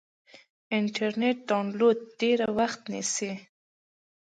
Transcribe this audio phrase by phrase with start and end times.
[0.77, 3.31] انټرنیټ ډاونلوډ ډېر وخت نیسي.